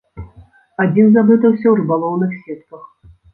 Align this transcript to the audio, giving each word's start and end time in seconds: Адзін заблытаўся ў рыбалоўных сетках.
Адзін 0.85 1.11
заблытаўся 1.17 1.63
ў 1.69 1.75
рыбалоўных 1.81 2.31
сетках. 2.47 2.83